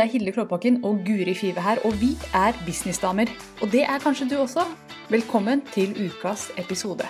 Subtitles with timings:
[0.00, 3.28] Det er Hilde Klåbakken og Guri Five her, og vi er businessdamer.
[3.62, 4.62] Og det er kanskje du også.
[5.10, 7.04] Velkommen til ukas episode.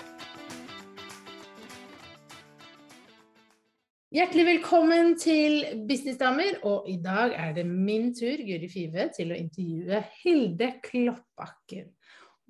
[4.11, 9.39] Hjertelig velkommen til Businessdamer, og i dag er det min tur, Guri Five, til å
[9.39, 11.87] intervjue Hilde Kloppakken.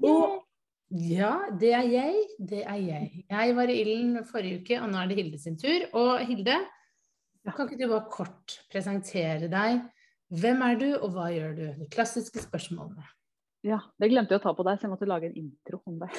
[0.00, 0.40] Og
[0.88, 3.12] ja, det er jeg, det er jeg.
[3.28, 5.88] Jeg var i ilden forrige uke, og nå er det Hilde sin tur.
[5.92, 6.62] Og Hilde,
[7.44, 9.82] kan ikke du bare kort presentere deg?
[10.30, 11.64] Hvem er du, og hva gjør du?
[11.80, 13.02] De klassiske spørsmålene.
[13.66, 15.98] Ja, det glemte jeg å ta på deg, så jeg måtte lage en intro om
[16.00, 16.14] deg.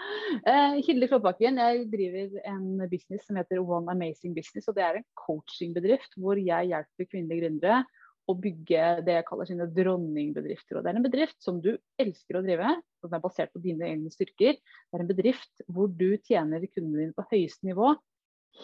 [0.50, 4.66] eh, Hilde Klåbakken, jeg driver en business som heter One Amazing Business.
[4.66, 7.82] og Det er en coachingbedrift hvor jeg hjelper kvinnelige gründere
[8.30, 10.78] å bygge det jeg kaller sine dronningbedrifter.
[10.78, 13.86] Og Det er en bedrift som du elsker å drive, som er basert på dine
[13.86, 14.56] egne styrker.
[14.56, 17.92] Det er en bedrift hvor du tjener kundene dine på høyeste nivå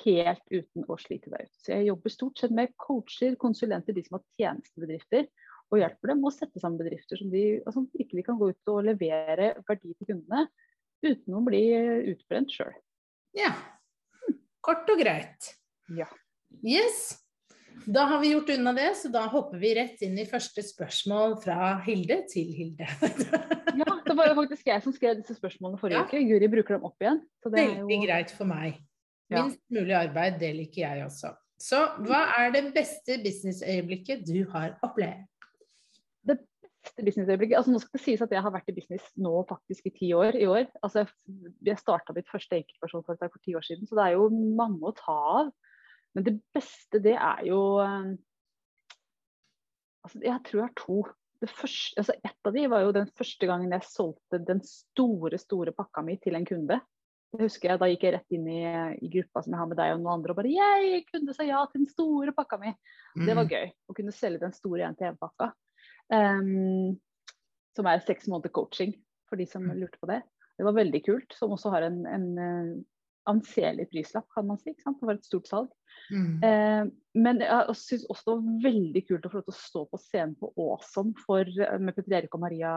[0.03, 1.59] helt uten å slite deg ut.
[1.63, 5.29] Så jeg jobber stort sett med coacher, konsulenter, de som har tjenestebedrifter
[5.73, 8.85] og hjelper dem å sette sammen bedrifter som, de, altså, virkelig kan gå ut og
[8.87, 10.47] levere verdi til kundene
[11.07, 11.63] uten å bli
[12.13, 12.75] utbrent sjøl.
[13.37, 13.53] Ja.
[14.65, 15.53] Kort og greit.
[15.95, 16.09] Ja.
[16.65, 17.19] Yes.
[17.87, 21.37] Da har vi gjort unna det, så da hopper vi rett inn i første spørsmål
[21.43, 22.89] fra Hilde til Hilde.
[23.83, 26.07] ja, det var jo faktisk jeg som skrev disse spørsmålene forrige ja.
[26.09, 26.23] uke.
[26.31, 27.21] Guri bruker dem opp igjen.
[27.47, 28.01] Veldig jo...
[28.07, 28.81] greit for meg.
[29.33, 31.33] Minst mulig arbeid, det liker jeg også.
[31.61, 35.25] Så hva er det beste businessøyeblikket du har opplevd?
[36.29, 39.33] Det beste businessøyeblikket altså Nå skal det sies at jeg har vært i business nå
[39.49, 40.37] faktisk i ti år.
[40.37, 40.67] i år.
[40.85, 41.07] Altså
[41.65, 44.97] Jeg starta mitt første enkeltpersonforetak for ti år siden, så det er jo mange å
[44.97, 45.55] ta av.
[46.17, 48.13] Men det beste, det er jo eh,
[50.05, 51.01] altså Jeg tror jeg har to.
[51.47, 55.75] Første, altså et av de var jo den første gangen jeg solgte den store, store
[55.77, 56.79] pakka mi til en kunde.
[57.35, 58.61] Det husker jeg, Da gikk jeg rett inn i,
[59.03, 61.49] i, gruppa som jeg har med deg og noen andre og bare Jeg kunne si
[61.49, 62.73] ja til den store pakka mi.
[63.17, 63.51] Det var mm.
[63.51, 63.73] gøy.
[63.73, 65.51] Å kunne selge den store 1-til-1-pakka.
[66.13, 66.97] Um,
[67.77, 68.95] som er seks måneder coaching,
[69.29, 69.75] for de som mm.
[69.81, 70.21] lurte på det.
[70.57, 71.37] Det var veldig kult.
[71.37, 72.77] Som også har en, en uh,
[73.31, 74.75] anselig prislapp, kan man si.
[74.77, 75.73] Det var et stort salg.
[76.13, 76.43] Mm.
[76.45, 76.89] Uh,
[77.19, 80.01] men jeg syns også det var veldig kult å få lov til å stå på
[80.03, 82.73] scenen på Åsom for, uh, med Petter Erik og Maria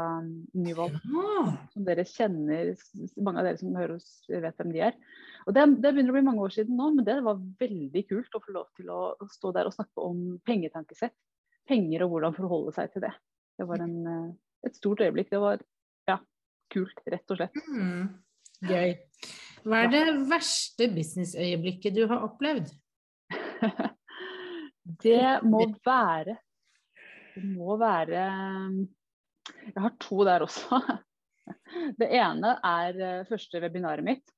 [0.58, 0.98] Nyvold.
[1.14, 1.46] Ja.
[1.74, 2.74] Som dere kjenner,
[3.20, 5.00] mange av dere som hører oss, vet hvem de er.
[5.46, 8.38] Og det, det, begynner å bli mange år siden nå, men det var veldig kult
[8.38, 11.18] å få lov til å stå der og snakke om pengetankesett
[11.70, 13.14] penger og hvordan forholde seg til det.
[13.60, 14.32] Det var en, eh,
[14.68, 15.30] et stort øyeblikk.
[15.34, 15.62] Det var
[16.10, 16.18] ja,
[16.74, 17.60] kult, rett og slett.
[17.68, 18.08] Mm,
[18.70, 18.96] gøy.
[19.66, 22.72] Hva er det verste businessøyeblikket du har opplevd?
[25.04, 26.38] det må være
[27.36, 28.24] Det må være
[29.68, 30.80] Jeg har to der også.
[32.00, 34.36] Det ene er eh, første webinaret mitt.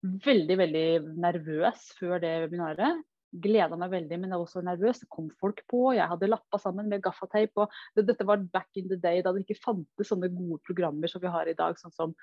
[0.00, 0.88] Veldig, veldig
[1.20, 5.00] nervøs før det webinaret gleda meg veldig, men jeg var også nervøs.
[5.02, 5.82] Det kom folk på.
[5.96, 7.52] Jeg hadde lappa sammen med gaffateip.
[7.62, 11.22] og Dette var back in the day da det ikke fantes sånne gode programmer som
[11.22, 12.14] vi har i dag, sånn som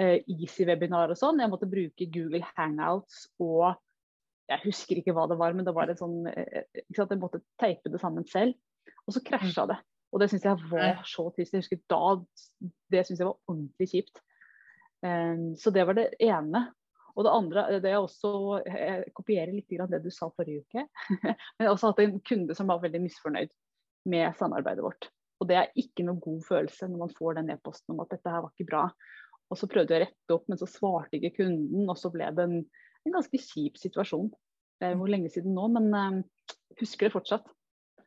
[0.00, 1.40] uh, Easy-webinar og sånn.
[1.42, 3.74] Jeg måtte bruke Google Hangouts og
[4.44, 7.92] Jeg husker ikke hva det var, men det var et sånn uh, Jeg måtte teipe
[7.92, 8.56] det sammen selv.
[9.06, 9.80] Og så krasja det.
[10.14, 11.56] Og det syns jeg var så trist.
[11.56, 12.16] Jeg husker da
[12.92, 14.22] Det syns jeg var ordentlig kjipt.
[15.04, 16.68] Um, så det var det ene.
[17.14, 18.28] Og det andre, det er også,
[18.66, 20.86] jeg kopierer litt det du sa forrige uke.
[21.22, 23.52] Men jeg har også hatt en kunde som var veldig misfornøyd
[24.10, 25.08] med samarbeidet vårt.
[25.42, 28.32] Og det er ikke noe god følelse når man får den e-posten om at dette
[28.32, 28.82] her var ikke bra.
[29.52, 32.30] Og så prøvde jeg å rette opp, men så svarte ikke kunden, og så ble
[32.34, 32.56] det en,
[33.04, 34.30] en ganske kjip situasjon.
[34.80, 37.46] Det er jo lenge siden nå, men uh, husker det fortsatt.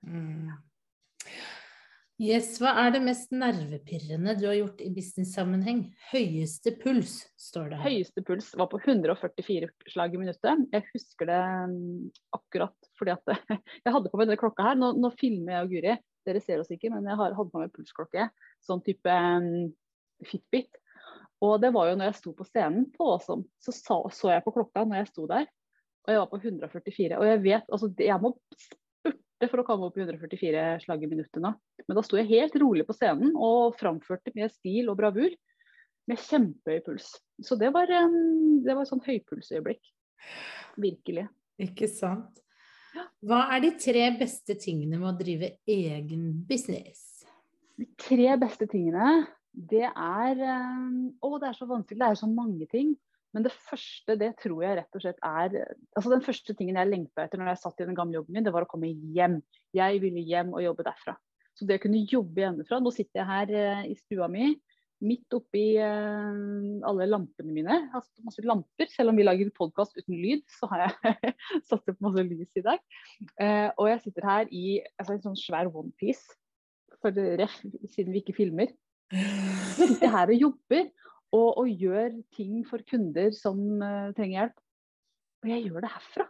[0.07, 0.49] Mm.
[2.17, 5.83] Yes, Hva er det mest nervepirrende du har gjort i business-sammenheng?
[6.09, 7.91] Høyeste puls, står det her.
[7.91, 10.63] Høyeste puls var på 144 slag i minuttet.
[10.73, 12.07] Jeg husker det mm,
[12.39, 13.35] akkurat fordi at
[13.85, 14.79] jeg hadde på meg denne klokka her.
[14.81, 15.93] Nå, nå, filmer jeg og Guri,
[16.25, 18.25] dere ser oss ikke, men jeg har, hadde på meg pulsklokke.
[18.65, 19.69] Sånn type um,
[20.25, 20.73] Fitbit.
[21.45, 24.43] Og det var jo når jeg sto på scenen på Åsom, så så, så jeg
[24.45, 25.45] på klokka når jeg sto der.
[26.07, 27.19] Og jeg var på 144.
[27.19, 31.09] Og jeg vet, altså jeg må spurte for å komme opp i 144 slag i
[31.11, 31.51] minuttet nå.
[31.85, 35.35] Men da sto jeg helt rolig på scenen og framførte med stil og bravur.
[36.07, 37.11] Med kjempehøy puls.
[37.43, 39.89] Så det var, det var et sånn høypulsøyeblikk.
[40.79, 41.27] Virkelig.
[41.59, 42.39] Ikke sant.
[43.27, 47.25] Hva er de tre beste tingene med å drive egen business?
[47.77, 51.99] De tre beste tingene, det er Å, det er så vanskelig.
[51.99, 52.95] Det er så mange ting.
[53.35, 55.55] Men det første, det tror jeg rett og slett er
[55.97, 58.45] altså Den første tingen jeg lengta etter når jeg satt i den gamle jobben min,
[58.45, 59.41] det var å komme hjem.
[59.75, 61.17] Jeg ville hjem og jobbe derfra.
[61.57, 64.53] Så det å kunne jobbe hjemmefra Nå sitter jeg her eh, i stua mi
[65.05, 66.39] midt oppi eh,
[66.89, 67.77] alle lampene mine.
[67.93, 68.89] Satt masse lamper.
[68.89, 71.33] Selv om vi lager podkast uten lyd, så har jeg
[71.69, 72.81] satt opp masse lys i dag.
[73.37, 74.65] Eh, og jeg sitter her i
[74.97, 76.37] altså, en sånn svær onepiece
[76.97, 78.71] siden vi ikke filmer.
[79.77, 80.87] Sitter her og jobber
[81.35, 84.57] og, og gjør ting for kunder som uh, trenger hjelp.
[85.43, 86.27] Og jeg gjør det herfra.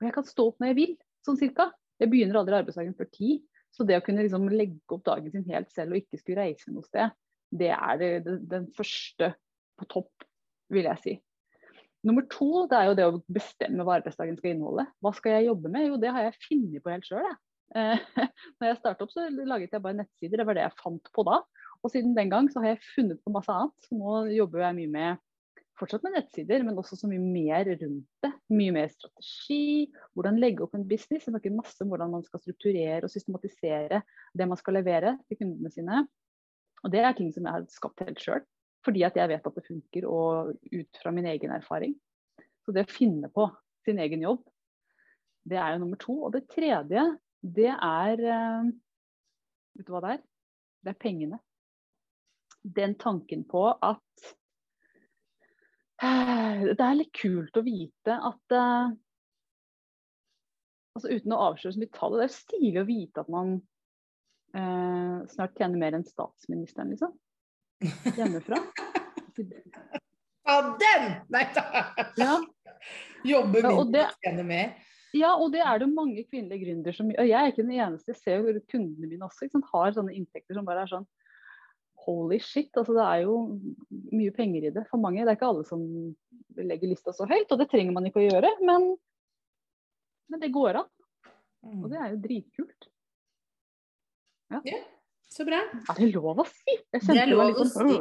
[0.00, 0.92] Og jeg kan stå opp når jeg vil,
[1.26, 1.70] sånn cirka.
[2.00, 3.38] Jeg begynner aldri arbeidsdagen før ti.
[3.70, 6.72] Så det å kunne liksom legge opp dagen sin helt selv og ikke skulle reise
[6.74, 7.12] noe sted,
[7.54, 9.32] det er det, det, den første
[9.78, 10.26] på topp,
[10.70, 11.14] vil jeg si.
[12.06, 14.86] Nummer to det er jo det å bestemme hva arbeidsdagen skal inneholde.
[15.04, 15.86] Hva skal jeg jobbe med?
[15.90, 17.26] Jo, det har jeg funnet på helt sjøl.
[17.76, 18.06] Eh,
[18.58, 20.40] når jeg startet opp, så laget jeg bare nettsider.
[20.40, 21.40] Det var det jeg fant på da.
[21.80, 23.90] Og siden den gang så har jeg funnet på masse annet.
[23.96, 25.26] Nå jobber jeg mye med
[25.80, 28.30] fortsatt med nettsider, men også så mye mer rundt det.
[28.52, 31.24] Mye mer strategi, hvordan legge opp en business.
[31.24, 34.02] Jeg snakker masse om hvordan man skal strukturere og systematisere
[34.36, 36.04] det man skal levere til kundene sine.
[36.84, 38.44] Og det er ting som jeg har skapt helt sjøl.
[38.84, 41.92] Fordi at jeg vet at det funker, og ut fra min egen erfaring.
[42.64, 43.44] Så det å finne på
[43.84, 44.40] sin egen jobb,
[45.48, 46.16] det er jo nummer to.
[46.24, 47.04] Og det tredje,
[47.40, 48.70] det er eh,
[49.76, 50.22] Vet du hva det er?
[50.84, 51.38] Det er pengene.
[52.62, 54.26] Den tanken på at
[56.02, 58.92] eh, det er litt kult å vite at uh,
[60.98, 63.56] altså Uten å avsløre så mye tall, det er stilig å vite at man
[64.56, 67.16] uh, snart tjener mer enn statsministeren, liksom
[68.18, 68.60] hjemmefra.
[70.50, 71.04] Ja, den!
[71.30, 71.62] Nei da!
[72.18, 72.32] Ja.
[73.22, 74.72] Jobbe Ja, mindre, tjene mer.
[75.14, 78.12] Ja, og det er det mange kvinnelige gründere som Og jeg er ikke den eneste,
[78.14, 81.06] jeg ser jo kundene mine også sant, har sånne inntekter som bare er sånn
[82.10, 82.70] Holy shit.
[82.76, 83.36] altså Det er jo
[84.10, 85.22] mye penger i det for mange.
[85.24, 85.82] Det er ikke alle som
[86.60, 88.50] legger lista så høyt, og det trenger man ikke å gjøre.
[88.66, 88.88] Men,
[90.30, 90.90] men det går an,
[91.78, 92.90] og det er jo dritkult.
[94.50, 94.78] Ja,
[95.30, 95.60] Så bra.
[95.62, 96.74] Er det lov å si?
[96.90, 97.98] Jeg Det er lov litt å sånn, si.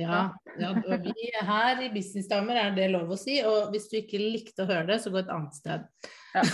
[0.00, 0.20] Ja,
[0.56, 3.36] ja og vi her i Businessdamer er det lov å si.
[3.44, 5.84] Og hvis du ikke likte å høre det, så gå et annet sted.
[6.32, 6.42] Ja.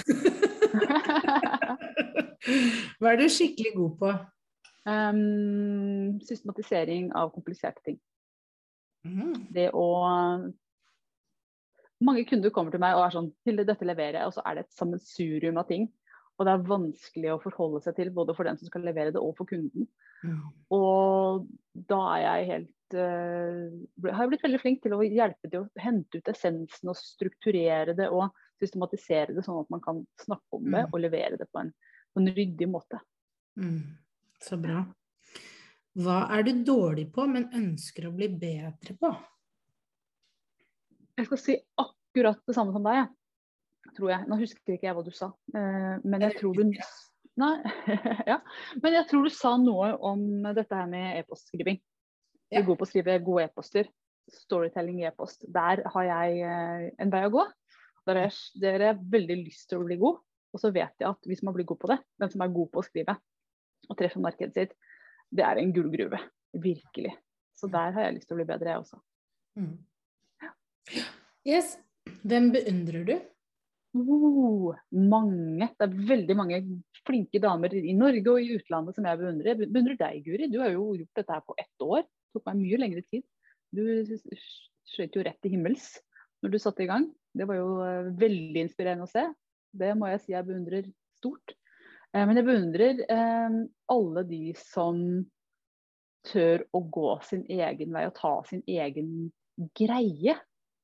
[2.98, 4.10] Hva er du skikkelig god på?
[4.86, 7.98] Um, systematisering av kompliserte ting.
[9.06, 9.34] Mm.
[9.54, 9.86] Det å
[12.06, 14.58] Mange kunder kommer til meg og er sånn Hilde, dette leverer jeg, og så er
[14.58, 15.86] det et sammensurium av ting.
[16.36, 19.22] Og det er vanskelig å forholde seg til, både for den som skal levere det,
[19.22, 19.88] og for kunden.
[20.20, 20.42] Mm.
[20.76, 21.46] Og
[21.88, 25.82] da er jeg helt uh, har jeg blitt veldig flink til å hjelpe til å
[25.82, 28.28] hente ut essensen og strukturere det og
[28.60, 30.92] systematisere det, sånn at man kan snakke om det Mm.
[30.92, 31.72] og levere det på en,
[32.12, 33.00] på en ryddig måte.
[33.56, 33.96] Mm.
[34.42, 34.82] Så bra.
[35.96, 39.10] Hva er du dårlig på, men ønsker å bli bedre på?
[41.16, 43.92] Jeg skal si akkurat det samme som deg, jeg.
[43.96, 44.28] tror jeg.
[44.28, 46.66] Nå husker ikke jeg hva du sa, eh, men jeg tror du
[47.36, 47.52] Nei,
[48.30, 48.38] ja.
[48.80, 50.22] Men jeg tror du sa noe om
[50.56, 51.76] dette her med e-postskriving.
[52.48, 53.90] Du er god på å skrive gode e-poster.
[54.32, 55.44] Storytelling i e-post.
[55.52, 57.44] Der har jeg eh, en vei å gå.
[58.08, 60.22] Der har jeg, der har jeg veldig lyst til å bli god.
[60.56, 62.72] Og så vet jeg at hvis man blir god på det, den som er god
[62.72, 63.18] på å skrive
[63.88, 64.74] og treffer markedet sitt,
[65.30, 66.20] det er en gullgruve.
[66.56, 67.12] Virkelig.
[67.56, 69.00] Så der har jeg lyst til å bli bedre, jeg også.
[69.56, 69.76] Mm.
[71.46, 71.76] Yes.
[72.26, 73.14] Hvem beundrer du?
[73.96, 75.70] Oh, mange.
[75.78, 76.60] Det er veldig mange
[77.06, 79.52] flinke damer i Norge og i utlandet som jeg beundrer.
[79.54, 80.50] Jeg beundrer deg, Guri.
[80.52, 82.04] Du har jo gjort dette her på ett år.
[82.04, 83.24] Det tok meg mye lengre tid.
[83.74, 83.82] Du
[84.86, 85.94] skjøt jo rett til himmels
[86.44, 87.08] når du satte i gang.
[87.36, 89.24] Det var jo eh, veldig inspirerende å se.
[89.76, 91.56] Det må jeg si jeg beundrer stort.
[92.16, 95.00] Eh, men jeg beundrer eh, alle de som
[96.26, 99.28] tør å gå sin egen vei og ta sin egen
[99.76, 100.34] greie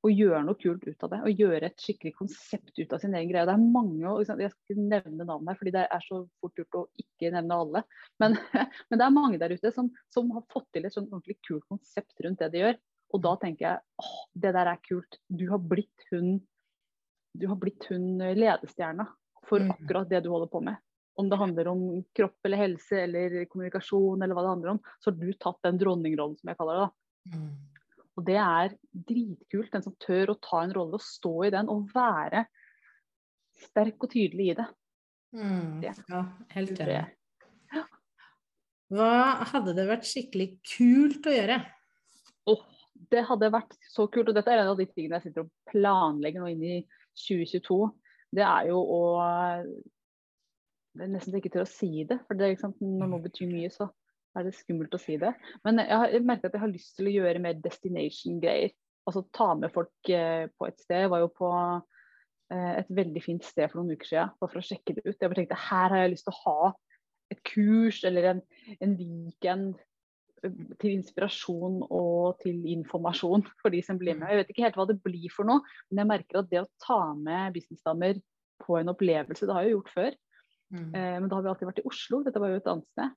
[0.02, 1.20] og gjøre noe kult ut av det.
[1.28, 3.46] Og gjøre et skikkelig konsept ut av sin egen greie.
[3.46, 6.58] Det er mange, og Jeg skal ikke nevne navn her, fordi det er så fort
[6.58, 7.84] gjort å ikke nevne alle.
[8.22, 8.34] Men,
[8.90, 11.66] men det er mange der ute som, som har fått til et sånn ordentlig kult
[11.70, 12.80] konsept rundt det de gjør.
[13.14, 15.20] Og da tenker jeg åh, det der er kult.
[15.28, 16.40] Du har blitt hun
[17.32, 19.06] du har blitt hun ledestjerna
[19.48, 19.70] for Mm.
[19.72, 20.76] akkurat det du holder på med.
[21.20, 21.82] Om det handler om
[22.16, 25.80] kropp eller helse eller kommunikasjon eller hva det handler om, så har du tatt den
[25.80, 26.86] dronningrollen som jeg kaller det.
[26.86, 27.36] da.
[27.36, 27.50] Mm.
[28.12, 28.74] Og det er
[29.10, 29.72] dritkult.
[29.72, 32.46] Den som tør å ta en rolle og stå i den og være
[33.62, 34.68] sterk og tydelig i det.
[35.36, 35.80] Mm.
[35.84, 35.94] Det.
[36.12, 36.22] Ja,
[36.56, 36.98] helt enig.
[37.72, 37.84] Ja.
[38.92, 39.12] Hva
[39.54, 41.62] hadde det vært skikkelig kult å gjøre?
[42.50, 42.64] Oh,
[43.12, 44.28] det hadde vært så kult.
[44.28, 46.76] Og dette er en av de tingene jeg sitter og planlegger nå inn i
[47.24, 47.80] 2022.
[48.32, 49.02] Det er jo å
[50.92, 52.18] Det er nesten ikke til å si det.
[52.28, 52.80] For det, er sant?
[52.84, 53.88] når noe betyr mye, så
[54.36, 55.32] er det skummelt å si det.
[55.66, 58.74] Men jeg har merket at jeg har lyst til å gjøre mer destination-greier.
[59.08, 61.04] Altså ta med folk eh, på et sted.
[61.04, 61.50] Jeg var jo på
[62.52, 65.16] eh, et veldig fint sted for noen uker siden, bare for å sjekke det ut.
[65.16, 66.74] Jeg bare tenkte her har jeg lyst til å ha
[67.32, 68.42] et kurs eller en,
[68.84, 69.80] en weekend
[70.44, 74.30] eh, til inspirasjon og til informasjon for de som blir med.
[74.30, 76.70] Jeg vet ikke helt hva det blir for noe, men jeg merker at det å
[76.84, 78.20] ta med businessdamer
[78.62, 80.21] på en opplevelse, det har jeg jo gjort før,
[80.72, 80.94] Mm.
[80.94, 83.10] eh, men da har vi alltid vært i Oslo, dette var jo et annet sted.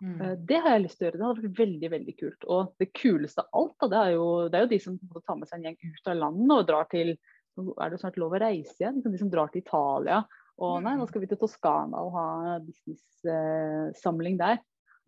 [0.00, 0.20] Mm.
[0.20, 1.18] Eh, Det har jeg lyst til å gjøre.
[1.18, 2.46] Det hadde vært veldig veldig kult.
[2.48, 5.36] Og det kuleste av alt, da, det, er jo, det er jo de som tar
[5.40, 7.16] med seg en gjeng ut av landet og drar til
[7.58, 8.94] Nå er det snart lov å reise igjen.
[8.96, 10.20] liksom De som drar til Italia.
[10.62, 14.60] Og nei, nå skal vi til Toskana og ha business-samling der.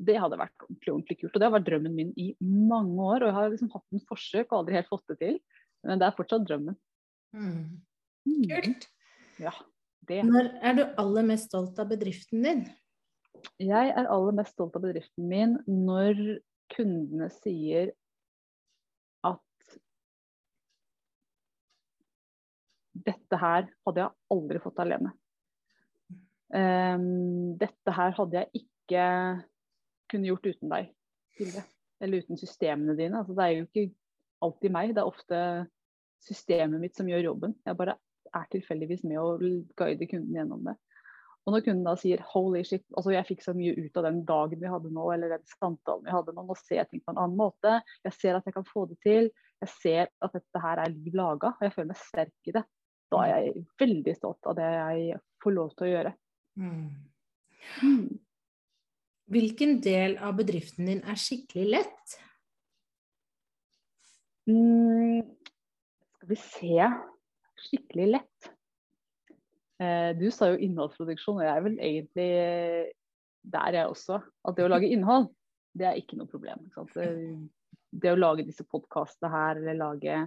[0.02, 1.35] Det hadde vært ordentlig, ordentlig kult.
[1.37, 3.23] Og det har vært drømmen min i mange år.
[3.23, 5.38] Og jeg har liksom hatt en forsøk og aldri helt fått det til.
[5.87, 6.76] Men det er fortsatt drømmen.
[7.32, 7.62] Mm.
[8.26, 8.42] Mm.
[8.50, 8.88] Kult.
[9.40, 9.54] Ja,
[10.09, 10.23] det.
[10.26, 12.62] Når er du aller mest stolt av bedriften din?
[13.62, 16.21] Jeg er aller mest stolt av bedriften min når
[16.73, 17.92] kundene sier
[19.26, 19.76] at
[22.92, 25.12] dette her hadde jeg aldri fått alene.
[26.52, 29.04] Um, dette her hadde jeg ikke
[30.12, 30.90] kunne gjort uten deg
[31.38, 31.66] tidligere.
[32.02, 33.21] Eller uten systemene dine.
[33.21, 33.87] Altså, det er jo ikke
[34.42, 35.42] alltid meg, det er ofte
[36.23, 37.54] systemet mitt som gjør jobben.
[37.66, 37.97] Jeg bare
[38.37, 39.37] er tilfeldigvis med å
[39.79, 40.77] guide kunden gjennom det.
[41.43, 44.21] Og når kunden da sier 'holy shit', altså jeg fikk så mye ut av den
[44.25, 47.15] dagen vi hadde nå, eller den samtalen vi hadde nå, nå ser jeg ting på
[47.15, 49.31] en annen måte, jeg ser at jeg kan få det til,
[49.62, 52.65] jeg ser at dette her er liv laga, og jeg føler meg sterk i det.
[53.12, 56.12] Da er jeg veldig stolt av det jeg får lov til å gjøre.
[56.62, 56.87] Mm.
[57.83, 58.07] Mm.
[59.33, 62.15] Hvilken del av bedriften din er skikkelig lett?
[64.47, 65.23] Mm,
[66.17, 66.89] skal vi se
[67.62, 68.50] Skikkelig lett.
[69.83, 72.28] Eh, du sa jo innholdsproduksjon, og jeg er vel egentlig
[73.42, 74.21] der, jeg også.
[74.47, 75.31] At det å lage innhold,
[75.78, 76.69] det er ikke noe problem.
[76.69, 76.87] Ikke?
[76.95, 77.09] Det,
[78.04, 80.21] det å lage disse podkastene her, eller lage,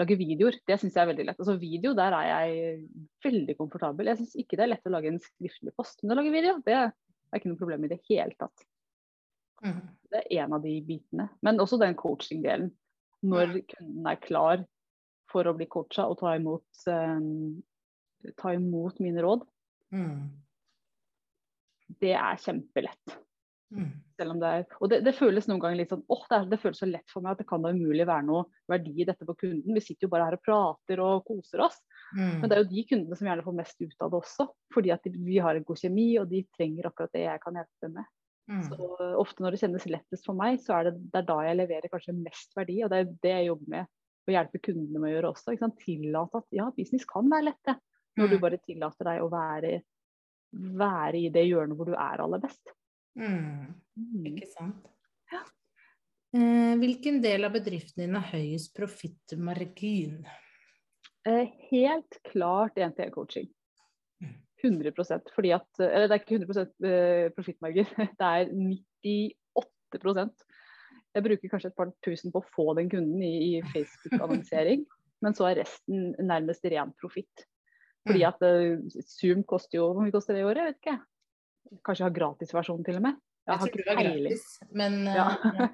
[0.00, 1.42] lage videoer, det syns jeg er veldig lett.
[1.42, 2.82] Altså Video, der er jeg
[3.26, 4.12] veldig komfortabel.
[4.12, 6.58] Jeg syns ikke det er lett å lage en skriftlig post, men å lage video,
[6.66, 6.92] det er
[7.36, 8.66] ikke noe problem i det hele tatt.
[9.64, 9.80] Mm.
[10.10, 11.28] Det er en av de bitene.
[11.44, 12.70] Men også den coaching-delen.
[13.20, 14.62] Når kunden er klar
[15.30, 19.46] for å bli coacha og ta imot, eh, ta imot mine råd,
[19.90, 20.30] Mm.
[22.00, 23.16] det er kjempelett.
[23.70, 23.90] Mm.
[24.18, 26.46] Selv om det er, og det, det føles noen ganger litt sånn åh, det, er,
[26.50, 29.06] det føles så lett for meg at det kan da umulig være noe verdi i
[29.06, 29.76] dette for kunden.
[29.76, 31.78] Vi sitter jo bare her og prater og koser oss.
[32.16, 32.40] Mm.
[32.40, 34.48] Men det er jo de kundene som gjerne får mest ut av det også.
[34.74, 37.60] Fordi at de, vi har en god kjemi, og de trenger akkurat det jeg kan
[37.60, 38.10] hjelpe dem med.
[38.50, 38.64] Mm.
[38.66, 38.90] Så
[39.22, 41.92] ofte når det kjennes lettest for meg, så er det, det er da jeg leverer
[41.92, 42.80] kanskje mest verdi.
[42.82, 43.90] Og det er det jeg jobber med
[44.30, 45.54] å hjelpe kundene med å gjøre også.
[45.80, 47.76] Tillate at ja, business kan være lett, det.
[48.18, 48.42] Når du Mm.
[48.42, 49.82] bare tillater deg å være,
[50.52, 52.72] være i det hjørnet hvor du er aller best.
[53.18, 53.74] Mm.
[53.96, 54.26] Mm.
[54.32, 54.88] Ikke sant?
[55.32, 55.42] Ja.
[56.34, 60.24] Eh, hvilken del av bedriften din har høyest profittmargin?
[61.26, 63.48] Eh, helt klart 1-til-1-coaching.
[64.22, 64.34] Mm.
[64.64, 67.86] 100% fordi at, eller Det er ikke 100 eh, profittmargin,
[68.20, 69.28] det er 98
[71.16, 74.84] Jeg bruker kanskje et par tusen på å få den kunden i, i Facebook-annonsering,
[75.24, 77.46] men så er resten nærmest ren profitt.
[78.06, 80.62] Fordi at uh, Zoom koster jo Hvor mye koster det i året?
[80.62, 81.80] Jeg vet ikke.
[81.84, 83.18] Kanskje jeg har gratisversjon til og med.
[83.50, 84.22] Jeg har tror ikke peiling.
[84.22, 84.46] gratis,
[84.80, 85.26] men uh, Ja.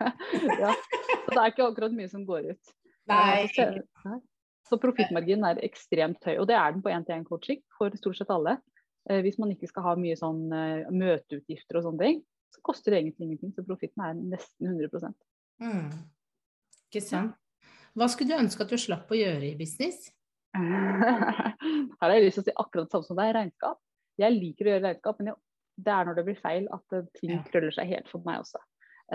[0.64, 0.72] ja.
[1.26, 2.72] Så det er ikke akkurat mye som går ut.
[3.12, 3.44] Nei.
[3.44, 4.16] Eh, Så,
[4.66, 8.56] så profittmarginen er ekstremt høy, og det er den på 1-til-1-coaching for stort sett alle.
[9.10, 12.18] Eh, Hvis man ikke skal ha mye sånn eh, møteutgifter og sånne ting,
[12.54, 13.52] så koster det egentlig ingenting.
[13.56, 15.14] Så profitten er nesten 100
[15.56, 15.88] Mm.
[16.90, 17.32] Ikke sant?
[17.96, 20.10] Hva skulle du ønske at du slapp å gjøre i business?
[20.56, 21.54] Her
[22.02, 23.80] har jeg lyst til å si akkurat det samme som deg, regnskap.
[24.20, 25.38] Jeg liker å gjøre regnskap, men jeg,
[25.86, 27.42] det er når det blir feil at eh, ting Ja.
[27.48, 28.60] krøller seg helt for meg også.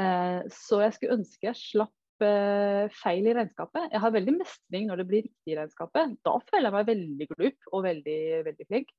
[0.02, 3.90] Eh, så jeg skulle ønske jeg slapp eh, feil i regnskapet.
[3.94, 6.18] Jeg har veldig mestring når det blir riktig i regnskapet.
[6.26, 8.20] Da føler jeg meg veldig glup og veldig,
[8.50, 8.94] veldig flink.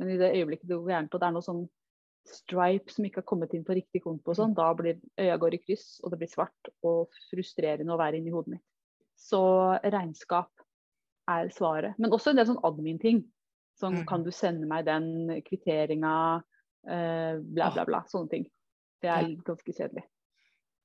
[0.00, 1.62] Men i det øyeblikket det går gærent og det er noe sånn
[2.28, 5.54] stripe som ikke har kommet inn på riktig konto, og sånn, da blir øya går
[5.54, 8.64] i kryss, og det blir svart og frustrerende å være inni hodet mitt.
[9.16, 9.40] Så
[9.82, 10.50] regnskap
[11.28, 11.96] er svaret.
[11.98, 13.24] Men også en del sånn admin-ting.
[13.80, 14.06] Sånn Mm.
[14.06, 16.42] kan du sende meg den kvitteringa,
[16.88, 18.02] eh, bla, bla, bla.
[18.08, 18.46] Sånne ting.
[19.02, 20.04] Det er ganske kjedelig.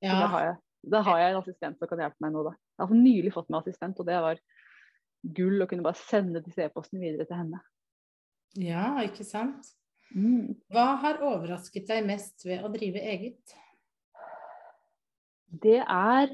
[0.02, 0.56] Ja, Da har jeg,
[0.90, 2.56] da har jeg en assistent som kan hjelpe meg nå, da.
[2.78, 4.38] Jeg har nylig fått meg assistent, og det var
[5.24, 7.60] gull å kunne bare sende disse e-postene videre til henne.
[8.56, 9.72] ja, ikke sant?
[10.12, 13.54] Hva har overrasket deg mest ved å drive eget?
[15.52, 16.32] Det er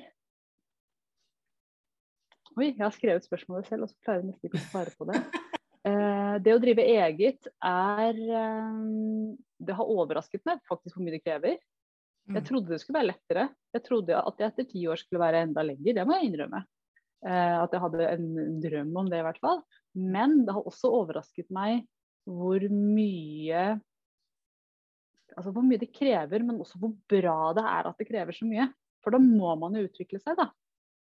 [2.58, 5.08] Oi, jeg har skrevet spørsmålet selv, og så klarer jeg nesten ikke å svare på
[5.12, 5.20] det.
[5.86, 8.80] Eh, det å drive eget er eh,
[9.62, 11.54] Det har overrasket meg faktisk hvor mye det krever.
[12.28, 12.44] Jeg Mm.
[12.44, 13.44] trodde det skulle være lettere.
[13.72, 15.94] Jeg trodde at jeg etter ti år skulle være enda lenger.
[15.96, 16.60] Det må jeg innrømme.
[17.24, 19.62] Eh, at jeg hadde en drøm om det, i hvert fall.
[19.94, 21.86] Men det har også overrasket meg
[22.26, 23.66] hvor mye
[25.38, 28.46] Altså hvor mye det krever, men også hvor bra det er at det krever så
[28.48, 28.64] mye.
[29.04, 30.48] For da må man jo utvikle seg, da.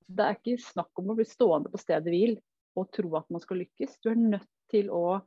[0.02, 2.34] Det er ikke snakk om å bli stående på stedet hvil
[2.76, 3.94] og tro at man skal lykkes.
[4.02, 5.20] Du er nødt til å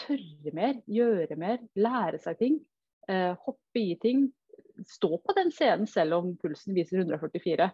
[0.00, 2.60] tørre mer, gjøre mer, lære seg ting.
[3.08, 4.28] Eh, hoppe i ting.
[4.86, 7.66] stå på den scenen selv om pulsen viser 144,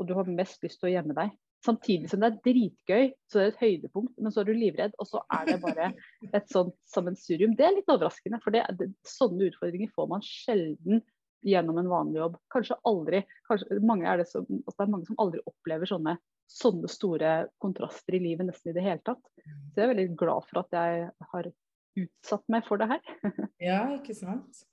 [0.00, 1.34] og du har mest lyst til å gjemme deg.
[1.64, 4.94] Samtidig som det er dritgøy, så det er et høydepunkt, men så er du livredd,
[5.00, 5.90] og så er det bare
[6.28, 7.54] et sånt sammensurium.
[7.56, 11.00] Det er litt overraskende, for det, det, sånne utfordringer får man sjelden
[11.44, 12.36] gjennom en vanlig jobb.
[12.52, 13.22] Kanskje aldri.
[13.48, 16.16] Kanskje, er det, som, altså det er mange som aldri opplever sånne,
[16.52, 19.24] sånne store kontraster i livet nesten i det hele tatt.
[19.40, 21.50] Så jeg er veldig glad for at jeg har
[22.04, 23.12] utsatt meg for det her.
[23.70, 24.64] ja, ikke sant.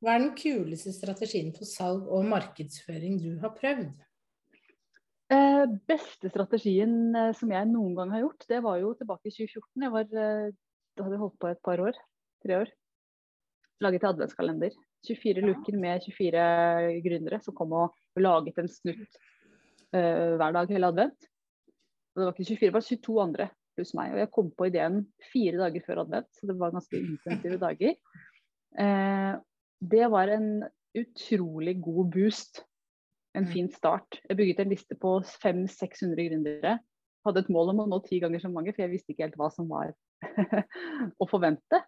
[0.00, 3.90] Hva er den kuleste strategien for salg og markedsføring du har prøvd?
[5.30, 9.34] Eh, beste strategien eh, som jeg noen gang har gjort, det var jo tilbake i
[9.34, 9.84] 2014.
[9.84, 10.46] Jeg var, eh,
[10.96, 11.98] da hadde jeg holdt på et par år.
[12.42, 12.72] Tre år.
[13.84, 14.74] Laget adventskalender.
[15.06, 19.20] 24 luker med 24 gründere som kom og laget en snutt
[19.94, 21.30] eh, hver dag hele advent.
[22.10, 23.46] Og det var ikke 24, det var 22 andre
[23.78, 24.16] pluss meg.
[24.16, 27.94] Og jeg kom på ideen fire dager før advent, så det var ganske intensive dager.
[28.82, 29.32] Eh,
[29.94, 30.50] det var en
[30.98, 32.64] utrolig god boost.
[33.38, 33.50] En mm.
[33.52, 34.18] fin start.
[34.28, 36.78] Jeg bygget en liste på 500-600 gründere.
[37.26, 39.38] Hadde et mål om å nå ti ganger så mange, for jeg visste ikke helt
[39.38, 39.92] hva som var
[41.22, 41.82] å forvente.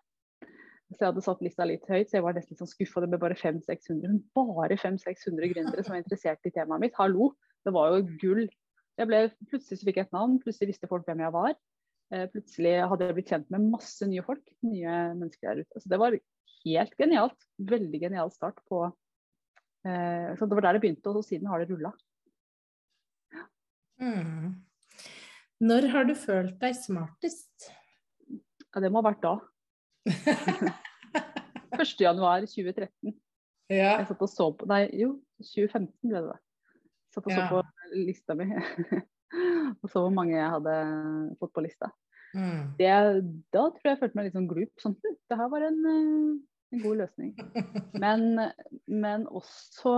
[0.92, 3.02] Så jeg hadde satt lista litt høyt, så jeg var nesten sånn skuffa.
[3.02, 4.02] Det ble bare 500-600.
[4.12, 6.99] Men bare 500-600 gründere som var interessert i temaet mitt.
[7.00, 7.32] Hallo!
[7.64, 8.44] Det var jo gull.
[9.00, 11.54] Jeg ble, plutselig så fikk jeg et navn, plutselig visste folk hvem jeg var.
[12.12, 15.80] Eh, plutselig hadde jeg blitt kjent med masse nye folk, nye mennesker der ute.
[15.80, 16.18] Så det var
[16.66, 17.46] helt genialt.
[17.72, 18.84] Veldig genial start på
[19.82, 21.90] Så det var der det begynte, og siden har det rulla.
[24.02, 24.62] Mm.
[25.62, 27.68] Når har du følt deg smartest?
[28.72, 29.34] Ja, det må ha vært da.
[31.83, 33.12] 1.1.2013.
[33.72, 33.96] Ja.
[34.00, 36.38] Jeg satt og så på Nei, jo, 2015 ble det.
[37.14, 37.48] Satt og så Ja.
[37.50, 37.62] på
[37.96, 38.48] lista mi.
[39.83, 40.74] og så hvor mange jeg hadde
[41.40, 41.90] fått på lista.
[42.33, 42.72] Mm.
[42.78, 42.90] Det,
[43.52, 44.72] da tror jeg jeg følte meg litt sånn glup.
[44.80, 46.40] Sånn, hm, det her var en, eh,
[46.72, 47.32] en god løsning.
[48.04, 48.38] Men,
[48.88, 49.94] men også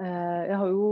[0.00, 0.88] eh, Jeg har jo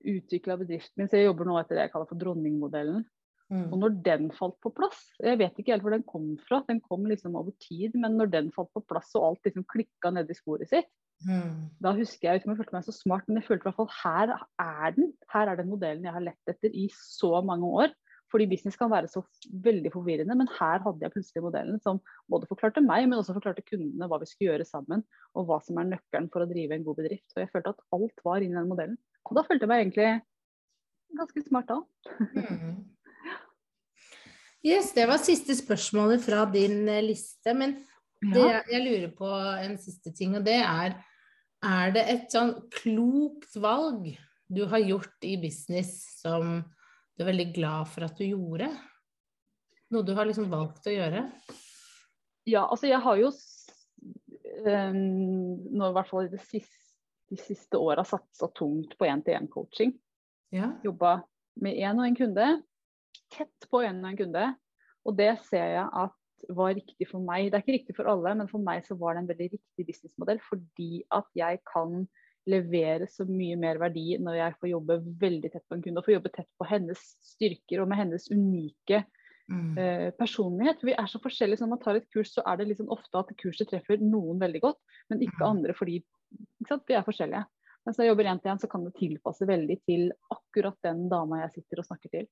[0.00, 3.02] utvikla bedriften min, så jeg jobber nå etter det jeg kaller for dronningmodellen.
[3.50, 3.80] Og Mm.
[3.82, 7.02] når den falt på plass, jeg vet ikke helt hvor den kom fra, den kom
[7.10, 10.36] liksom over tid, men når den falt på plass og alt liksom klikka ned i
[10.38, 10.86] sporet sitt,
[11.26, 11.66] Mm.
[11.82, 13.76] da husker jeg ikke om jeg følte meg så smart, men jeg følte i hvert
[13.76, 14.30] fall her
[14.62, 15.12] er den.
[15.34, 17.90] Her er den modellen jeg har lett etter i så mange år.
[18.30, 19.24] Fordi business kan være så
[19.64, 21.98] veldig forvirrende, men her hadde jeg plutselig modellen som
[22.30, 25.02] både forklarte meg, men også forklarte kundene hva vi skulle gjøre sammen,
[25.34, 27.26] og hva som er nøkkelen for å drive en god bedrift.
[27.34, 29.00] Og jeg følte at alt var inni den modellen.
[29.26, 30.08] Og da følte jeg meg egentlig
[31.18, 31.82] ganske smart da.
[32.38, 32.80] Mm.
[34.60, 37.54] Yes, det var siste spørsmålet fra din eh, liste.
[37.56, 37.78] Men
[38.20, 39.28] det, jeg lurer på
[39.64, 40.98] en siste ting, og det er
[41.60, 44.06] Er det et sånn klokt valg
[44.48, 45.90] du har gjort i business
[46.22, 46.62] som
[47.20, 48.70] du er veldig glad for at du gjorde?
[49.92, 51.26] Noe du har liksom valgt å gjøre?
[52.48, 53.28] Ja, altså jeg har jo
[54.64, 55.02] um,
[55.68, 56.78] nå i hvert fall i det siste,
[57.28, 59.92] de siste åra satsa tungt på én-til-én-coaching.
[60.56, 60.72] Ja.
[60.82, 61.18] Jobba
[61.60, 62.48] med én og en kunde,
[63.36, 64.46] tett på én og en kunde.
[65.04, 66.16] Og det ser jeg at
[66.56, 67.50] var riktig for meg.
[67.50, 69.86] Det er ikke riktig for alle, men for meg så var det en veldig riktig
[69.92, 70.40] businessmodell.
[70.48, 72.08] Fordi at jeg kan
[72.50, 76.02] levere så mye mer verdi når jeg får jobbe veldig tett på en kunde.
[76.02, 79.04] Og får jobbe tett på hennes styrker og med hennes unike
[79.50, 79.78] Mm.
[79.78, 80.82] eh, personlighet.
[80.86, 81.58] Vi er så forskjellige.
[81.58, 84.38] så Når man tar et kurs, så er det liksom ofte at kurset treffer noen
[84.38, 84.78] veldig godt,
[85.10, 85.48] men ikke Mm.
[85.50, 86.04] andre fordi
[86.62, 87.44] ikke vi er forskjellige.
[87.84, 91.08] Mens når jeg jobber én til én, så kan det tilpasse veldig til akkurat den
[91.08, 92.28] dama jeg sitter og snakker til.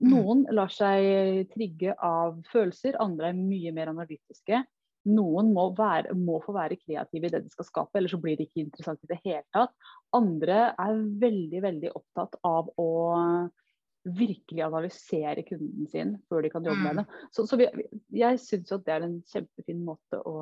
[0.00, 0.08] Mm.
[0.10, 4.64] Noen lar seg trigge av følelser, andre er mye mer analytiske.
[5.06, 8.38] Noen må, være, må få være kreative i det de skal skape, ellers så blir
[8.38, 9.74] det ikke interessant i det hele tatt.
[10.16, 12.88] Andre er veldig, veldig opptatt av å
[14.04, 16.84] virkelig analysere kunden sin før de kan jobbe Mm.
[16.84, 17.04] med det.
[17.32, 17.66] Så, så vi,
[18.12, 20.34] jeg syns at det er en kjempefin måte å,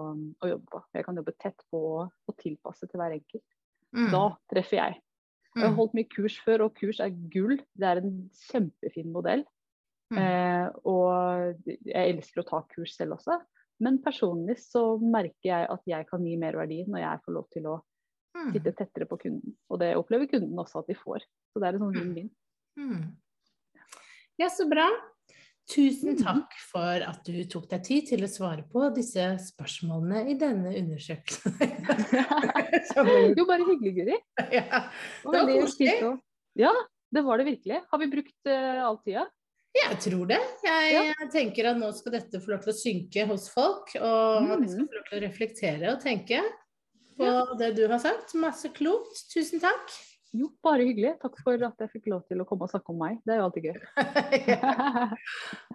[0.43, 0.83] å jobbe på.
[0.95, 3.45] Jeg kan jobbe tett på og tilpasse til hver enkelt.
[3.95, 4.11] Mm.
[4.11, 5.01] Da treffer jeg.
[5.55, 5.77] Jeg har Mm.
[5.77, 7.59] holdt mye kurs før, og kurs er gull.
[7.77, 9.45] Det er en kjempefin modell.
[10.11, 10.19] Mm.
[10.19, 13.39] Eh, og jeg elsker å ta kurs selv også.
[13.81, 17.49] Men personlig så merker jeg at jeg kan gi mer verdi når jeg får lov
[17.53, 17.81] til å
[18.33, 18.53] Mm.
[18.55, 19.53] sitte tettere på kunden.
[19.69, 21.21] Og det opplever kunden også at de får.
[21.53, 22.31] Så det er en sånn vinn-vinn.
[22.79, 23.13] Mm.
[24.39, 24.87] Ja, så bra.
[25.69, 26.23] Tusen Mhm.
[26.25, 30.73] takk for at du tok deg tid til å svare på disse spørsmålene i denne
[30.81, 31.53] undersøkelsen.
[33.37, 34.17] Jo, bare hyggelig, Guri.
[34.53, 34.89] ja.
[35.23, 36.19] Det var koselig.
[36.57, 36.73] Ja,
[37.13, 37.83] det var det virkelig.
[37.91, 39.27] Har vi brukt uh, all tida?
[39.75, 40.39] Jeg tror det.
[40.65, 44.61] Jeg tenker at nå skal dette få lov til å synke hos folk, og at
[44.61, 44.89] de skal Mhm.
[44.89, 46.43] få lov til å reflektere og tenke
[47.19, 48.35] på det du har sagt.
[48.35, 49.29] Masse klokt.
[49.33, 49.89] Tusen takk.
[50.35, 51.19] Jo, bare hyggelig.
[51.21, 53.19] Takk for at jeg fikk lov til å komme og snakke om meg.
[53.27, 53.77] Det er jo alltid gøy.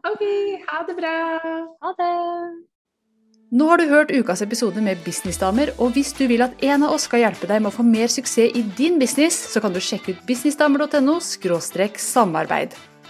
[0.10, 0.23] OK,
[0.67, 1.13] ha det bra.
[1.81, 2.63] ha det!
[3.49, 6.91] Nå har du hørt ukas episode med Businessdamer, og hvis du vil at en av
[6.91, 9.79] oss skal hjelpe deg med å få mer suksess i din business, så kan du
[9.79, 12.75] sjekke ut businessdamer.no samarbeid.